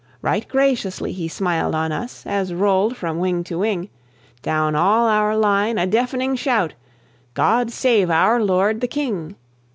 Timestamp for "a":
5.77-5.85